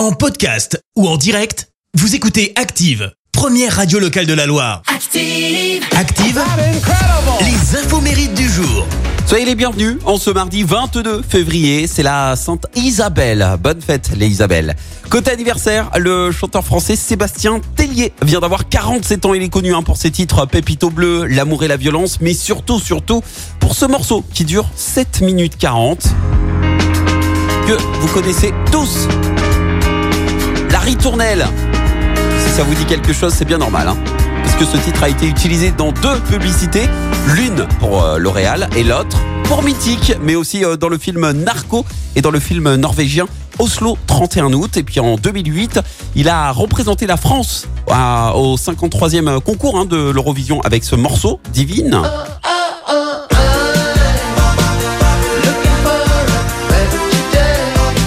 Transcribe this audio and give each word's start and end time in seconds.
En 0.00 0.12
podcast 0.12 0.82
ou 0.96 1.06
en 1.06 1.18
direct, 1.18 1.68
vous 1.92 2.14
écoutez 2.14 2.54
Active, 2.56 3.12
première 3.32 3.76
radio 3.76 3.98
locale 3.98 4.24
de 4.24 4.32
la 4.32 4.46
Loire. 4.46 4.80
Active. 4.86 5.84
Active, 5.94 6.40
les 7.40 7.76
infos 7.76 8.00
mérites 8.00 8.32
du 8.32 8.48
jour. 8.48 8.86
Soyez 9.26 9.44
les 9.44 9.54
bienvenus 9.54 9.98
en 10.06 10.16
ce 10.16 10.30
mardi 10.30 10.62
22 10.62 11.20
février, 11.20 11.86
c'est 11.86 12.02
la 12.02 12.34
Sainte 12.34 12.64
Isabelle. 12.76 13.46
Bonne 13.62 13.82
fête 13.82 14.12
les 14.16 14.28
Isabelles. 14.28 14.74
Côté 15.10 15.32
anniversaire, 15.32 15.90
le 15.98 16.32
chanteur 16.32 16.64
français 16.64 16.96
Sébastien 16.96 17.60
Tellier 17.76 18.14
vient 18.22 18.40
d'avoir 18.40 18.70
47 18.70 19.26
ans. 19.26 19.34
Il 19.34 19.42
est 19.42 19.50
connu 19.50 19.74
hein, 19.74 19.82
pour 19.82 19.98
ses 19.98 20.10
titres 20.10 20.46
Pépito 20.46 20.88
Bleu, 20.88 21.26
L'amour 21.26 21.62
et 21.64 21.68
la 21.68 21.76
violence, 21.76 22.22
mais 22.22 22.32
surtout, 22.32 22.80
surtout 22.80 23.22
pour 23.58 23.74
ce 23.74 23.84
morceau 23.84 24.24
qui 24.32 24.46
dure 24.46 24.64
7 24.76 25.20
minutes 25.20 25.58
40 25.58 26.06
que 27.66 27.74
vous 28.00 28.08
connaissez 28.08 28.54
tous. 28.72 29.06
La 30.90 30.96
ritournelle. 30.96 31.46
Si 32.44 32.50
ça 32.56 32.64
vous 32.64 32.74
dit 32.74 32.84
quelque 32.84 33.12
chose, 33.12 33.32
c'est 33.32 33.44
bien 33.44 33.58
normal. 33.58 33.86
Hein 33.86 33.96
parce 34.42 34.56
que 34.56 34.64
ce 34.64 34.76
titre 34.84 35.04
a 35.04 35.08
été 35.08 35.26
utilisé 35.28 35.70
dans 35.70 35.92
deux 35.92 36.18
publicités, 36.28 36.88
l'une 37.36 37.64
pour 37.78 38.02
euh, 38.02 38.18
L'Oréal 38.18 38.68
et 38.76 38.82
l'autre 38.82 39.16
pour 39.44 39.62
Mythique, 39.62 40.14
mais 40.20 40.34
aussi 40.34 40.64
euh, 40.64 40.76
dans 40.76 40.88
le 40.88 40.98
film 40.98 41.30
Narco 41.30 41.84
et 42.16 42.22
dans 42.22 42.32
le 42.32 42.40
film 42.40 42.74
norvégien 42.74 43.26
Oslo 43.60 43.98
31 44.08 44.52
août. 44.52 44.76
Et 44.78 44.82
puis 44.82 44.98
en 44.98 45.14
2008, 45.16 45.78
il 46.16 46.28
a 46.28 46.50
représenté 46.50 47.06
la 47.06 47.16
France 47.16 47.68
à- 47.88 48.34
au 48.36 48.56
53e 48.56 49.38
concours 49.40 49.78
hein, 49.78 49.84
de 49.84 50.10
l'Eurovision 50.10 50.60
avec 50.62 50.82
ce 50.82 50.96
morceau, 50.96 51.38
Divine. 51.52 52.00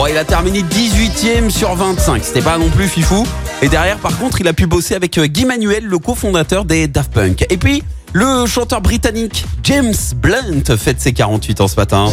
Bon, 0.00 0.06
il 0.06 0.16
a 0.16 0.24
terminé 0.24 0.62
18e 0.62 1.50
sur 1.50 1.74
25. 1.74 2.24
C'était 2.24 2.40
pas 2.40 2.56
non 2.56 2.70
plus 2.70 2.88
fifou. 2.88 3.26
Et 3.60 3.68
derrière, 3.68 3.98
par 3.98 4.18
contre, 4.18 4.40
il 4.40 4.48
a 4.48 4.54
pu 4.54 4.66
bosser 4.66 4.94
avec 4.94 5.18
euh, 5.18 5.26
Guy 5.26 5.44
Manuel, 5.44 5.84
le 5.84 5.98
cofondateur 5.98 6.64
des 6.64 6.88
Daft 6.88 7.12
Punk. 7.12 7.44
Et 7.50 7.58
puis, 7.58 7.82
le 8.14 8.46
chanteur 8.46 8.80
britannique 8.80 9.44
James 9.62 9.92
Blunt 10.16 10.74
fête 10.78 11.02
ses 11.02 11.12
48 11.12 11.60
ans 11.60 11.68
ce 11.68 11.76
matin. 11.76 12.06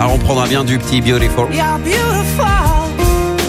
Alors, 0.00 0.14
on 0.14 0.18
prendra 0.18 0.48
bien 0.48 0.64
du 0.64 0.76
petit 0.80 1.00
beautiful. 1.00 1.46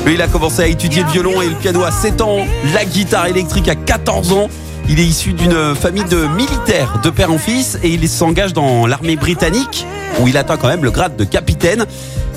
Lui, 0.05 0.13
il 0.13 0.21
a 0.21 0.27
commencé 0.27 0.61
à 0.61 0.67
étudier 0.67 1.01
le 1.01 1.09
violon 1.09 1.41
et 1.41 1.49
le 1.49 1.55
piano 1.55 1.81
à 1.83 1.89
7 1.89 2.21
ans, 2.21 2.45
la 2.71 2.85
guitare 2.85 3.25
électrique 3.25 3.67
à 3.67 3.73
14 3.73 4.31
ans. 4.31 4.47
Il 4.87 4.99
est 4.99 5.05
issu 5.05 5.33
d'une 5.33 5.73
famille 5.75 6.03
de 6.05 6.27
militaires, 6.27 6.99
de 7.03 7.09
père 7.09 7.31
en 7.31 7.37
fils, 7.39 7.79
et 7.83 7.89
il 7.89 8.07
s'engage 8.07 8.53
dans 8.53 8.85
l'armée 8.85 9.15
britannique, 9.15 9.85
où 10.19 10.27
il 10.27 10.37
atteint 10.37 10.57
quand 10.57 10.67
même 10.67 10.83
le 10.83 10.91
grade 10.91 11.15
de 11.15 11.23
capitaine. 11.23 11.85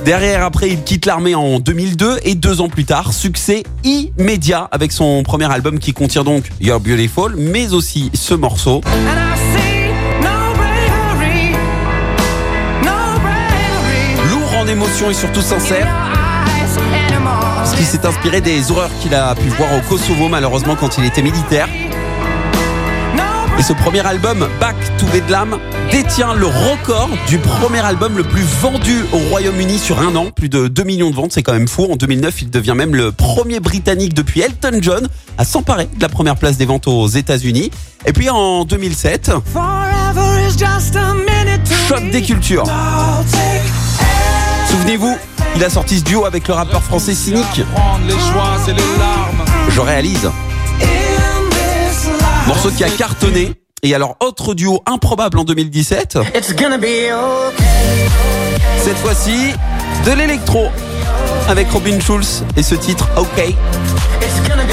Derrière, 0.05 0.45
après, 0.45 0.71
il 0.71 0.83
quitte 0.83 1.05
l'armée 1.05 1.35
en 1.35 1.59
2002, 1.59 2.21
et 2.23 2.35
deux 2.35 2.61
ans 2.63 2.69
plus 2.69 2.85
tard, 2.87 3.13
succès 3.13 3.65
immédiat 3.85 4.67
avec 4.73 4.93
son 4.93 5.23
premier 5.23 5.51
album 5.53 5.79
qui 5.79 5.93
contient 5.93 6.25
donc 6.25 6.45
You're 6.61 6.81
Beautiful, 6.81 7.35
mais 7.37 7.75
aussi 7.75 8.11
ce 8.15 8.33
morceau. 8.35 8.81
Lourd 14.31 14.57
en 14.59 14.67
émotion 14.67 15.11
et 15.11 15.15
surtout 15.15 15.41
In 15.41 15.43
sincère. 15.43 15.89
anymore. 17.11 17.75
qui 17.77 17.85
s'est 17.85 18.07
inspiré 18.07 18.41
des 18.41 18.71
horreurs 18.71 18.91
qu'il 19.01 19.15
a 19.15 19.35
pu 19.35 19.49
voir 19.51 19.69
au 19.75 19.81
Kosovo 19.89 20.29
malheureusement 20.29 20.77
quand 20.77 20.97
il 20.99 21.05
était 21.05 21.23
militaire. 21.23 21.69
Et 23.59 23.63
ce 23.63 23.73
premier 23.73 24.07
album, 24.07 24.47
Back 24.61 24.77
to 24.99 25.07
Bedlam, 25.07 25.59
détient 25.91 26.33
le 26.33 26.47
record 26.47 27.09
du 27.27 27.39
premier 27.39 27.81
album 27.81 28.17
le 28.17 28.23
plus 28.23 28.45
vendu 28.45 29.05
au 29.13 29.19
Royaume-Uni 29.31 29.79
sur 29.79 30.01
un 30.01 30.15
an. 30.15 30.31
Plus 30.31 30.49
de 30.49 30.69
2 30.69 30.85
millions 30.85 31.11
de 31.11 31.17
ventes, 31.17 31.33
c'est 31.33 31.43
quand 31.43 31.55
même 31.55 31.67
fou. 31.67 31.89
En 31.91 31.97
2009, 31.97 32.43
il 32.43 32.51
devient 32.51 32.75
même 32.77 32.95
le 32.95 33.11
premier 33.11 33.59
Britannique 33.59 34.15
depuis 34.15 34.43
Elton 34.43 34.79
John 34.81 35.09
à 35.39 35.45
s'emparer 35.45 35.87
de 35.87 36.01
la 36.01 36.09
première 36.09 36.37
place 36.37 36.57
des 36.57 36.67
ventes 36.67 36.87
aux 36.87 37.09
États-Unis. 37.09 37.73
Et 38.07 38.13
puis 38.13 38.31
en 38.31 38.65
2007, 38.65 39.33
Forever 39.53 40.41
is 40.49 40.53
just 40.53 40.95
a 40.95 41.15
minute 41.15 41.65
to 41.65 41.75
choc 41.89 42.11
des 42.11 42.23
cultures. 42.23 42.65
Souvenez-vous, 44.71 45.17
il 45.57 45.65
a 45.65 45.71
sorti 45.71 45.99
ce 45.99 46.05
duo 46.05 46.27
avec 46.27 46.47
le 46.47 46.55
rappeur 46.55 46.83
français 46.85 47.15
larmes. 48.99 49.45
Je 49.69 49.81
réalise. 49.81 50.31
Morceau 52.49 52.71
qui 52.71 52.83
a 52.83 52.89
cartonné. 52.89 53.53
Et 53.83 53.95
alors, 53.95 54.17
autre 54.21 54.55
duo 54.55 54.83
improbable 54.87 55.39
en 55.39 55.45
2017. 55.45 56.19
It's 56.35 56.57
gonna 56.57 56.79
be 56.79 57.13
okay. 57.13 58.09
Cette 58.83 58.97
fois-ci, 58.97 59.53
de 60.07 60.13
l'électro 60.13 60.69
avec 61.47 61.71
Robin 61.71 62.01
Schulz 62.01 62.45
et 62.57 62.63
ce 62.63 62.75
titre 62.75 63.07
OK. 63.19 63.39
It's 63.39 64.49
gonna 64.49 64.65
be 64.65 64.71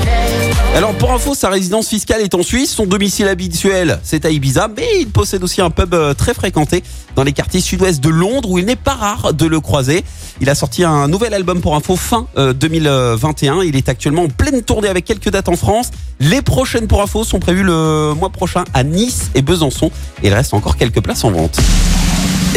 okay. 0.00 0.52
Alors 0.76 0.94
pour 0.94 1.12
info, 1.12 1.36
sa 1.36 1.48
résidence 1.48 1.88
fiscale 1.88 2.22
est 2.22 2.34
en 2.34 2.42
Suisse, 2.42 2.72
son 2.72 2.86
domicile 2.86 3.28
habituel 3.28 4.00
c'est 4.02 4.24
à 4.24 4.30
Ibiza, 4.30 4.68
mais 4.76 4.88
il 5.00 5.08
possède 5.08 5.44
aussi 5.44 5.60
un 5.60 5.70
pub 5.70 5.94
euh, 5.94 6.12
très 6.12 6.34
fréquenté 6.34 6.82
dans 7.14 7.22
les 7.22 7.32
quartiers 7.32 7.60
sud-ouest 7.60 8.02
de 8.02 8.10
Londres 8.10 8.50
où 8.50 8.58
il 8.58 8.66
n'est 8.66 8.74
pas 8.74 8.94
rare 8.94 9.32
de 9.32 9.46
le 9.46 9.60
croiser. 9.60 10.04
Il 10.40 10.50
a 10.50 10.54
sorti 10.54 10.84
un 10.84 11.08
nouvel 11.08 11.32
album 11.32 11.60
pour 11.60 11.76
info 11.76 11.96
fin 11.96 12.26
euh, 12.36 12.52
2021. 12.52 13.62
Il 13.62 13.74
est 13.76 13.88
actuellement 13.88 14.24
en 14.24 14.28
pleine 14.28 14.62
tournée 14.62 14.88
avec 14.88 15.04
quelques 15.04 15.30
dates 15.30 15.48
en 15.48 15.56
France. 15.56 15.90
Les 16.20 16.42
prochaines 16.42 16.86
pour 16.86 17.00
info 17.00 17.24
sont 17.24 17.38
prévues 17.38 17.62
le 17.62 18.12
mois 18.14 18.30
prochain 18.30 18.64
à 18.74 18.84
Nice 18.84 19.30
et 19.34 19.42
Besançon. 19.42 19.90
Et 20.22 20.28
il 20.28 20.34
reste 20.34 20.52
encore 20.52 20.76
quelques 20.76 21.00
places 21.00 21.24
en 21.24 21.30
vente. 21.30 21.58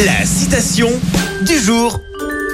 La 0.04 0.26
citation 0.26 0.90
du 1.46 1.58
jour. 1.58 1.98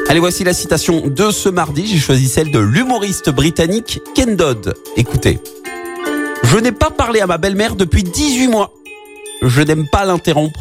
Allez, 0.09 0.20
voici 0.20 0.44
la 0.44 0.54
citation 0.54 1.09
de 1.09 1.31
ce 1.31 1.48
mardi. 1.48 1.87
J'ai 1.88 1.98
choisi 1.98 2.28
celle 2.28 2.53
de 2.53 2.60
l'humoriste 2.60 3.31
britannique 3.31 4.00
Ken 4.14 4.37
Dodd. 4.37 4.75
Écoutez. 4.97 5.41
Je 6.44 6.58
n'ai 6.58 6.72
pas 6.72 6.91
parlé 6.91 7.20
à 7.20 7.26
ma 7.26 7.38
belle-mère 7.38 7.75
depuis 7.75 8.04
18 8.04 8.47
mois. 8.47 8.72
Je 9.43 9.62
n'aime 9.62 9.88
pas 9.91 10.04
l'interrompre. 10.04 10.60